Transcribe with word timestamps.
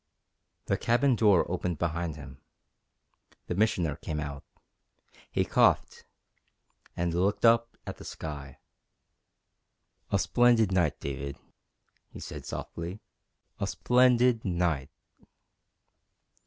The 0.65 0.77
cabin 0.79 1.15
door 1.15 1.45
opened 1.47 1.77
behind 1.77 2.15
him. 2.15 2.41
The 3.45 3.53
Missioner 3.53 3.97
came 3.97 4.19
out. 4.19 4.43
He 5.31 5.45
coughed, 5.45 6.05
and 6.97 7.13
looked 7.13 7.45
up 7.45 7.77
at 7.85 7.97
the 7.97 8.03
sky. 8.03 8.57
"A 10.09 10.17
splendid 10.17 10.71
night, 10.71 10.99
David," 10.99 11.37
he 12.09 12.19
said 12.19 12.47
softly. 12.47 12.99
"A 13.59 13.67
splendid 13.67 14.43
night!" 14.43 14.89